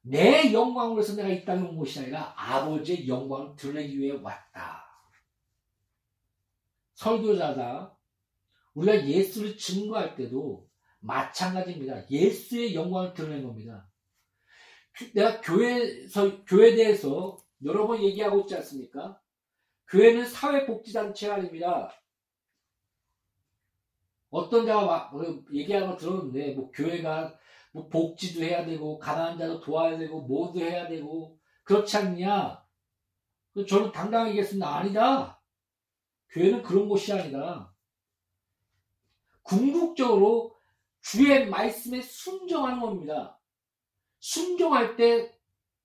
내 0.02 0.52
영광으로 0.52 1.00
해서 1.00 1.16
내가 1.16 1.30
이 1.30 1.46
땅에 1.46 1.62
온 1.62 1.78
것이 1.78 2.02
아니라 2.02 2.34
아버지의 2.36 3.08
영광을 3.08 3.56
드러내기 3.56 3.98
위해 3.98 4.20
왔다. 4.22 4.84
설교자다. 6.96 7.98
우리가 8.74 9.08
예수를 9.08 9.56
증거할 9.56 10.16
때도 10.16 10.68
마찬가지입니다. 11.00 12.10
예수의 12.10 12.76
영광을 12.76 13.14
드러낸 13.14 13.44
겁니다. 13.44 13.88
내가 15.14 15.42
교회에서, 15.42 16.44
교회에 16.46 16.76
대해서 16.76 17.38
여러 17.64 17.88
번 17.88 18.02
얘기하고 18.02 18.42
있지 18.42 18.56
않습니까? 18.56 19.20
교회는 19.88 20.26
사회복지단체가 20.26 21.36
아닙니다. 21.36 21.92
어떤 24.30 24.66
자가 24.66 25.10
막뭐 25.12 25.46
얘기하는 25.54 25.90
거 25.90 25.98
들었는데, 25.98 26.54
뭐 26.54 26.72
교회가 26.72 27.38
뭐 27.74 27.88
복지도 27.90 28.44
해야 28.44 28.66
되고, 28.66 28.98
가난한 29.00 29.38
자도 29.38 29.62
도와야 29.62 29.98
되고, 29.98 30.22
뭐도 30.22 30.60
해야 30.60 30.88
되고, 30.88 31.38
그렇지 31.64 31.98
않냐? 31.98 32.66
저는 33.68 33.92
당당하게 33.92 34.32
얘기했습니다. 34.32 34.68
아니다. 34.68 35.42
교회는 36.30 36.64
그런 36.64 36.88
곳이 36.88 37.12
아니다. 37.12 37.74
궁극적으로 39.42 40.56
주의 41.02 41.48
말씀에 41.48 42.02
순종하는 42.02 42.80
겁니다. 42.80 43.41
순종할 44.22 44.96
때 44.96 45.42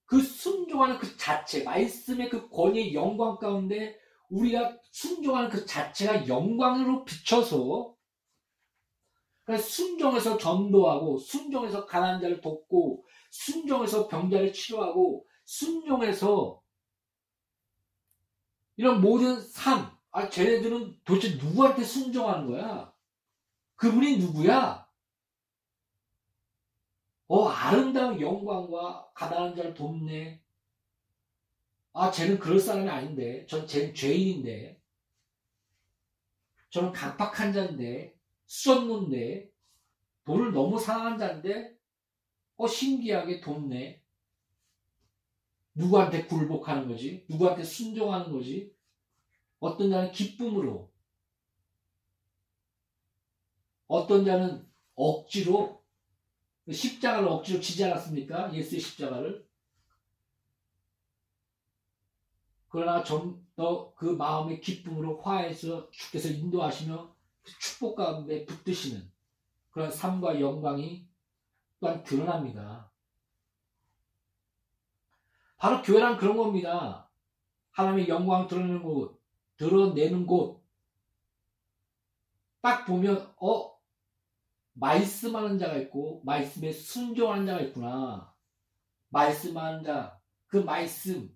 그 0.07 0.22
순종하는 0.22 0.99
그 0.99 1.16
자체, 1.16 1.64
말씀의 1.64 2.31
그 2.31 2.49
권위의 2.49 2.94
영광 2.94 3.38
가운데 3.38 3.99
우리가 4.31 4.79
순종하는 4.92 5.51
그 5.51 5.66
자체가 5.66 6.27
영광으로 6.29 7.05
비춰서 7.05 7.94
그러니까 9.44 9.66
순종해서 9.66 10.38
전도하고 10.38 11.18
순종해서 11.18 11.87
가난한 11.87 12.20
자를 12.20 12.40
돕고 12.40 13.05
순종해서 13.31 14.09
병자를 14.09 14.53
치료하고 14.53 15.27
순종해서 15.44 16.62
이런 18.77 19.01
모든 19.01 19.40
삶, 19.40 19.90
아, 20.11 20.29
쟤네들은 20.29 21.01
도대체 21.05 21.37
누구한테 21.37 21.83
순종하는 21.83 22.46
거야? 22.51 22.92
그분이 23.77 24.18
누구야? 24.18 24.86
어, 27.28 27.48
아름다운 27.48 28.20
영광과 28.20 29.10
가난한 29.14 29.56
자를 29.56 29.74
돕네. 29.74 30.42
아, 31.92 32.10
쟤는 32.10 32.38
그럴 32.38 32.60
사람이 32.60 32.88
아닌데. 32.88 33.46
전 33.46 33.66
쟤는 33.66 33.94
죄인인데. 33.94 34.80
저는 36.70 36.92
강팍한 36.92 37.52
자인데. 37.52 38.14
수없는데. 38.46 39.50
돈을 40.24 40.52
너무 40.52 40.78
사랑한 40.78 41.18
자인데. 41.18 41.76
어, 42.56 42.66
신기하게 42.66 43.40
돕네. 43.40 44.02
누구한테 45.74 46.26
굴복하는 46.26 46.88
거지? 46.88 47.26
누구한테 47.28 47.62
순종하는 47.64 48.32
거지? 48.32 48.74
어떤 49.58 49.90
자는 49.90 50.12
기쁨으로. 50.12 50.90
어떤 53.88 54.24
자는 54.24 54.66
억지로 54.94 55.86
십자가를 56.72 57.29
억지로 57.29 57.61
지지 57.61 57.85
않았습니까? 57.85 58.52
예수의 58.55 58.81
십자가를. 58.81 59.46
그러나 62.68 63.02
좀 63.02 63.46
더 63.57 63.94
그 63.96 64.05
마음의 64.05 64.61
기쁨으로 64.61 65.20
화해해서 65.22 65.90
주께서 65.90 66.29
인도하시며 66.29 67.14
그 67.42 67.59
축복 67.59 67.96
가운데 67.96 68.44
붙드시는 68.44 69.11
그런 69.70 69.90
삶과 69.90 70.40
영광이 70.40 71.09
또한 71.81 72.05
드러납니다. 72.05 72.90
바로 75.57 75.81
교회란 75.83 76.18
그런 76.18 76.37
겁니다. 76.37 77.09
하나님의 77.70 78.09
영광 78.09 78.46
드러내는 78.46 78.83
곳, 78.83 79.18
드러내는 79.57 80.26
곳. 80.26 80.62
딱 82.61 82.85
보면, 82.85 83.33
어, 83.38 83.75
말씀하는 84.78 85.58
자가 85.58 85.76
있고 85.78 86.22
말씀에 86.24 86.72
순종하는 86.72 87.46
자가 87.46 87.60
있구나. 87.62 88.34
말씀하는 89.08 89.82
자, 89.82 90.18
그 90.46 90.58
말씀, 90.58 91.34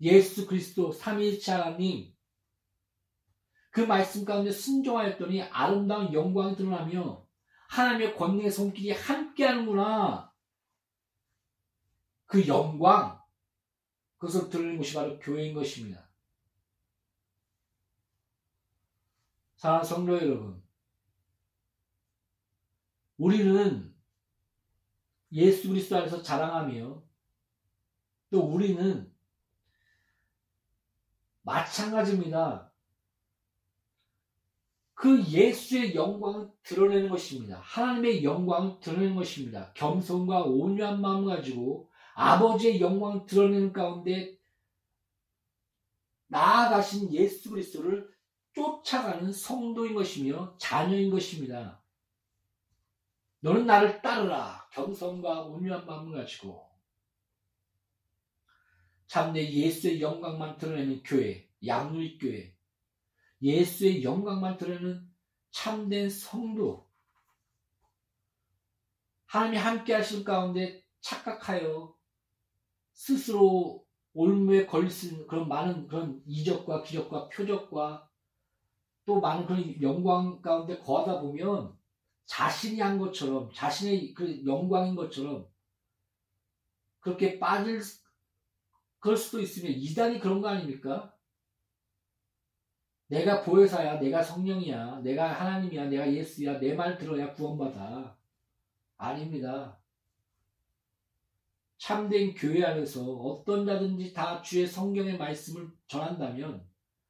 예수 0.00 0.46
그리스도 0.46 0.90
삼위일체 0.90 1.52
하나님, 1.52 2.12
그 3.70 3.80
말씀 3.80 4.24
가운데 4.24 4.50
순종하였더니 4.50 5.42
아름다운 5.42 6.12
영광이 6.12 6.56
드러나며 6.56 7.26
하나님의 7.68 8.16
권능의 8.16 8.50
손길이 8.50 8.90
함께하는구나. 8.90 10.30
그 12.26 12.46
영광, 12.46 13.22
그것을 14.18 14.50
드러내는 14.50 14.78
것이 14.78 14.94
바로 14.94 15.18
교회인 15.18 15.54
것입니다. 15.54 16.10
사랑하는 19.56 19.88
성도 19.88 20.16
여러분, 20.16 20.61
우리는 23.22 23.94
예수 25.30 25.68
그리스도 25.68 25.96
안에서 25.96 26.22
자랑하며 26.22 27.04
또 28.30 28.40
우리는 28.40 29.12
마찬가지입니다. 31.42 32.72
그 34.94 35.24
예수의 35.24 35.94
영광을 35.94 36.50
드러내는 36.64 37.10
것입니다. 37.10 37.60
하나님의 37.60 38.24
영광을 38.24 38.80
드러내는 38.80 39.14
것입니다. 39.14 39.72
겸손과 39.74 40.42
온유한 40.42 41.00
마음을 41.00 41.36
가지고 41.36 41.92
아버지의 42.14 42.80
영광을 42.80 43.26
드러내는 43.26 43.72
가운데 43.72 44.36
나아가신 46.26 47.12
예수 47.12 47.50
그리스도를 47.50 48.10
쫓아가는 48.52 49.32
성도인 49.32 49.94
것이며 49.94 50.56
자녀인 50.58 51.08
것입니다. 51.08 51.81
너는 53.42 53.66
나를 53.66 54.00
따르라. 54.02 54.68
겸손과 54.72 55.46
온유한 55.46 55.84
마음을 55.84 56.16
가지고. 56.16 56.70
참내 59.08 59.50
예수의 59.50 60.00
영광만 60.00 60.56
드러내는 60.58 61.02
교회, 61.02 61.50
양누리교회, 61.66 62.56
예수의 63.42 64.04
영광만 64.04 64.56
드러내는 64.56 65.12
참된 65.50 66.08
성도, 66.08 66.88
하나님이 69.26 69.58
함께 69.58 69.92
하실 69.92 70.24
가운데 70.24 70.84
착각하여 71.00 71.94
스스로 72.92 73.84
올무에 74.14 74.66
걸릴 74.66 74.88
수 74.88 75.08
있는 75.08 75.26
그런 75.26 75.48
많은 75.48 75.88
그런 75.88 76.22
이적과 76.26 76.84
기적과 76.84 77.28
표적과 77.28 78.08
또 79.04 79.20
많은 79.20 79.46
그런 79.46 79.82
영광 79.82 80.40
가운데 80.40 80.78
거하다 80.78 81.20
보면 81.22 81.81
자신이 82.26 82.80
한 82.80 82.98
것처럼 82.98 83.50
자신의 83.54 84.14
그 84.14 84.44
영광인 84.46 84.94
것처럼 84.94 85.46
그렇게 87.00 87.38
빠질 87.38 87.80
그럴 89.00 89.16
수도 89.16 89.40
있으면 89.40 89.72
이단이 89.72 90.20
그런 90.20 90.40
거 90.40 90.48
아닙니까? 90.48 91.14
내가 93.08 93.42
보혜사야, 93.42 93.98
내가 94.00 94.22
성령이야, 94.22 95.00
내가 95.00 95.32
하나님이야, 95.32 95.86
내가 95.86 96.10
예수야, 96.10 96.58
내 96.58 96.74
말 96.74 96.96
들어야 96.96 97.34
구원받아. 97.34 98.16
아닙니다. 98.96 99.78
참된 101.78 102.32
교회 102.34 102.64
안에서 102.64 103.02
어떤 103.04 103.66
자든지 103.66 104.12
다 104.12 104.40
주의 104.40 104.66
성경의 104.66 105.18
말씀을 105.18 105.68
전한다면 105.88 106.64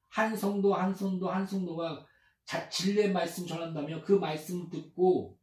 한 0.09 0.35
성도 0.35 0.73
한 0.73 0.93
성도 0.93 1.29
한 1.29 1.45
성도가 1.45 1.99
자, 1.99 2.05
진리의 2.45 3.11
말씀 3.11 3.45
전한다면 3.45 4.01
그 4.03 4.13
말씀을 4.13 4.69
듣고 4.69 5.37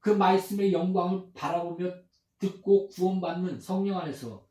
그 0.00 0.10
말씀의 0.10 0.72
영광을 0.72 1.32
바라보며 1.34 1.92
듣고 2.38 2.88
구원받는 2.88 3.60
성령 3.60 3.98
안에서 3.98 4.46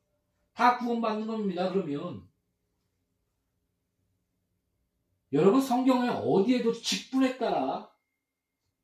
다 0.54 0.78
구원받는 0.78 1.28
겁니다. 1.28 1.70
그러면 1.72 2.28
여러분 5.34 5.62
성경에 5.62 6.10
어디에도 6.10 6.74
직분에 6.74 7.38
따라 7.38 7.90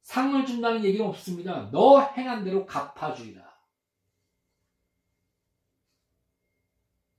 상을 0.01 0.45
준다는 0.45 0.83
얘기는 0.85 1.05
없습니다. 1.05 1.69
너 1.71 1.99
행한 1.99 2.43
대로 2.43 2.65
갚아주리라. 2.65 3.45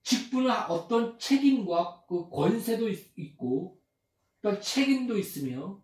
직분은 0.03 0.51
어떤 0.71 1.19
책임과 1.19 2.07
그 2.09 2.31
권세도 2.31 2.89
있고 3.17 3.78
그러니까 4.41 4.63
책임도 4.63 5.19
있으며 5.19 5.81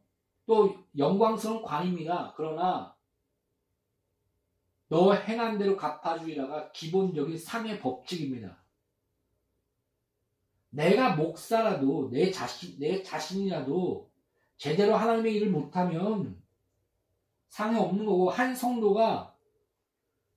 또 0.46 0.76
영광스러운 0.96 1.62
관입니다. 1.62 2.34
그러나 2.36 2.94
너 4.88 5.12
행한 5.12 5.58
대로 5.58 5.76
갚아주리라가 5.76 6.70
기본적인 6.72 7.38
상의 7.38 7.80
법칙입니다. 7.80 8.62
내가 10.70 11.14
목사라도 11.14 12.10
내 12.10 12.30
자신 12.30 12.78
내 12.78 13.02
자신이라도 13.02 14.10
제대로 14.56 14.96
하나님의 14.96 15.34
일을 15.34 15.50
못하면 15.50 16.40
상이 17.48 17.78
없는 17.78 18.04
거고 18.04 18.30
한 18.30 18.54
성도가 18.54 19.34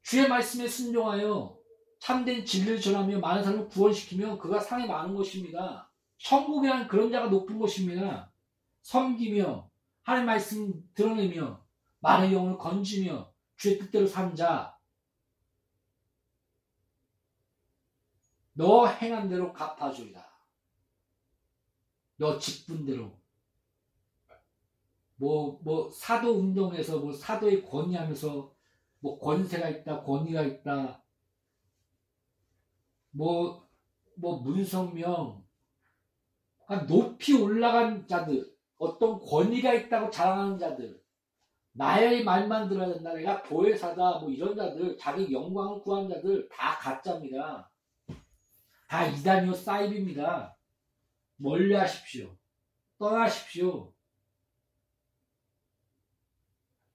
주의 0.03 0.27
말씀에 0.27 0.67
순종하여 0.67 1.57
참된 1.99 2.45
진리를 2.45 2.79
전하며 2.79 3.19
많은 3.19 3.43
사람을 3.43 3.67
구원시키면 3.69 4.37
그가 4.37 4.59
상이 4.59 4.87
많은 4.87 5.15
것입니다. 5.15 5.86
천국이란 6.17 6.87
그런 6.87 7.11
자가 7.11 7.27
높은 7.27 7.57
곳입니다. 7.57 8.31
섬기며 8.81 9.69
하나님 10.01 10.25
말씀 10.25 10.89
드러내며 10.93 11.65
많은 11.99 12.31
영혼을 12.31 12.57
건지며 12.57 13.31
주의 13.55 13.77
뜻대로 13.77 14.07
산 14.07 14.35
자, 14.35 14.77
너 18.53 18.87
행한 18.87 19.29
대로 19.29 19.53
갚아주리라. 19.53 20.25
너 22.17 22.39
직분대로. 22.39 23.15
뭐, 25.17 25.59
뭐, 25.63 25.89
사도 25.91 26.39
운동에서 26.39 26.99
뭐 26.99 27.11
사도의 27.11 27.65
권위 27.65 27.95
하면서 27.95 28.53
뭐 28.99 29.19
권세가 29.19 29.69
있다, 29.69 30.03
권위가 30.03 30.41
있다, 30.43 31.03
뭐, 33.11 33.67
뭐 34.15 34.41
문성명, 34.41 35.46
높이 36.75 37.33
올라간 37.33 38.07
자들, 38.07 38.53
어떤 38.77 39.19
권위가 39.19 39.73
있다고 39.73 40.09
자랑하는 40.09 40.57
자들, 40.57 41.01
나의 41.77 42.23
말만 42.23 42.67
들어야 42.67 42.91
된다. 42.91 43.13
내가 43.13 43.43
보혜사다. 43.43 44.19
뭐 44.19 44.31
이런 44.31 44.55
자들, 44.55 44.97
자기 44.97 45.31
영광을 45.31 45.79
구한 45.81 46.09
자들 46.09 46.49
다 46.49 46.75
가짜입니다. 46.77 47.69
다 48.87 49.05
이단이요 49.05 49.53
사이비입니다. 49.53 50.57
멀리 51.35 51.75
하십시오. 51.75 52.35
떠나십시오. 52.97 53.93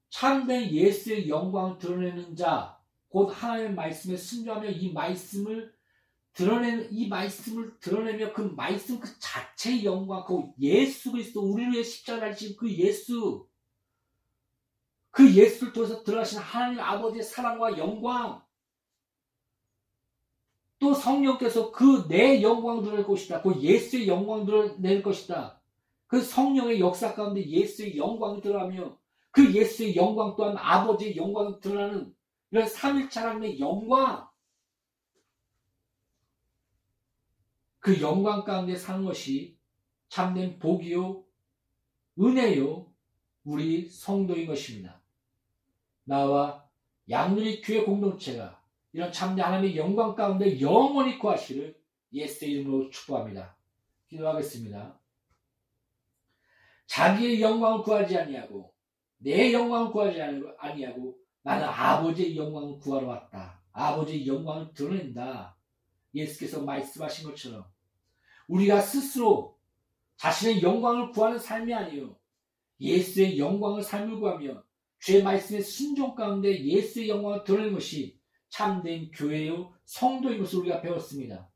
참된 0.08 0.68
예수의 0.68 1.28
영광을 1.28 1.78
드러내는 1.78 2.35
자, 2.35 2.76
곧 3.08 3.28
하나님의 3.28 3.74
말씀에 3.74 4.16
순종하며 4.16 4.70
이 4.70 4.92
말씀을 4.92 5.72
드러내는 6.35 6.88
이 6.92 7.09
말씀을 7.09 7.79
드러내며 7.81 8.33
그 8.33 8.40
말씀 8.57 8.99
그 8.99 9.09
자체의 9.18 9.85
영광, 9.85 10.25
그 10.25 10.45
예수 10.61 11.12
그리스도 11.12 11.42
우리를 11.42 11.73
위해 11.73 11.83
십자가를 11.83 12.35
지신 12.35 12.57
그 12.57 12.71
예수, 12.73 13.47
그 15.11 15.31
예수를 15.35 15.73
통해서 15.73 16.03
드러나신 16.03 16.38
하나님 16.38 16.81
아버지의 16.81 17.23
사랑과 17.23 17.77
영광, 17.77 18.42
또 20.79 20.95
성령께서 20.95 21.71
그 21.71 22.09
내 22.09 22.42
영광 22.42 22.83
드러낼 22.83 23.07
것이다. 23.07 23.42
그 23.42 23.61
예수의 23.61 24.09
영광 24.09 24.45
드러낼 24.45 25.03
것이다. 25.03 25.62
그 26.12 26.21
성령의 26.21 26.79
역사 26.79 27.14
가운데 27.14 27.42
예수의 27.42 27.97
영광이 27.97 28.42
드러나며 28.42 28.99
그 29.31 29.51
예수의 29.55 29.97
영광 29.97 30.35
또한 30.37 30.59
아버지의 30.59 31.16
영광이 31.16 31.61
드러나는 31.61 32.14
이런 32.51 32.68
삼일차 32.68 33.23
하나님의 33.23 33.61
영광 33.61 34.29
그 37.83 38.01
영광 38.01 38.45
가운데 38.45 38.77
사는 38.77 39.05
것이 39.05 39.59
참된 40.09 40.61
복이요 40.61 41.25
은혜요 42.16 42.87
우리 43.42 43.88
성도인 43.88 44.47
것입니다. 44.47 45.03
나와 46.05 46.64
양누리 47.11 47.61
교회 47.61 47.83
공동체가 47.83 48.62
이런 48.92 49.11
참된 49.11 49.45
하나님의 49.45 49.77
영광 49.77 50.14
가운데 50.14 50.61
영원히 50.61 51.18
구하시를 51.18 51.77
예수의 52.12 52.53
이름으로 52.53 52.88
축복합니다. 52.90 53.57
기도하겠습니다. 54.07 55.01
자기의 56.87 57.42
영광을 57.42 57.83
구하지 57.83 58.16
아니하고 58.16 58.73
내 59.18 59.53
영광을 59.53 59.90
구하지 59.90 60.23
아니하고 60.23 61.18
나는 61.42 61.64
아버지의 61.66 62.37
영광을 62.37 62.79
구하러 62.79 63.09
왔다. 63.09 63.61
아버지의 63.73 64.25
영광을 64.25 64.73
드러낸다. 64.73 65.57
예수께서 66.14 66.62
말씀하신 66.62 67.29
것처럼 67.29 67.71
우리가 68.48 68.81
스스로 68.81 69.59
자신의 70.16 70.62
영광을 70.62 71.11
구하는 71.11 71.38
삶이 71.38 71.72
아니요 71.72 72.16
예수의 72.81 73.38
영광을 73.38 73.83
삶을 73.83 74.20
구하며 74.20 74.62
주의 74.98 75.22
말씀의 75.22 75.62
순종 75.62 76.14
가운데 76.14 76.64
예수의 76.64 77.09
영광을 77.09 77.44
드러내는 77.44 77.74
것이 77.74 78.20
참된 78.48 79.11
교회요 79.11 79.72
성도인 79.85 80.38
것을 80.38 80.61
우리가 80.61 80.81
배웠습니다. 80.81 81.50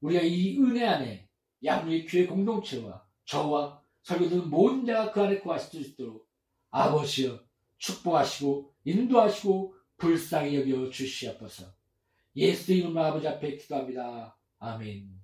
우리가 0.00 0.22
이 0.22 0.58
은혜 0.58 0.84
안에 0.84 1.28
양육의 1.64 2.06
교회 2.06 2.26
공동체와 2.26 3.06
저와 3.24 3.80
설교들 4.02 4.42
모든 4.42 4.84
자가 4.84 5.12
그 5.12 5.22
안에 5.22 5.38
구하실 5.40 5.84
수 5.84 5.90
있도록 5.90 6.28
아버지여 6.70 7.38
축복하시고 7.78 8.74
인도하시고 8.84 9.74
불쌍히 9.96 10.56
여겨 10.56 10.90
주시옵소서. 10.90 11.72
예수 12.36 12.72
이름으로 12.72 13.04
아버지 13.04 13.28
앞에 13.28 13.56
기도합니다. 13.56 14.36
아멘. 14.58 15.21